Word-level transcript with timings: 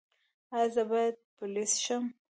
ایا 0.55 0.67
زه 0.73 0.83
باید 0.91 1.15
پولیس 1.35 1.73
شم؟ 1.83 2.03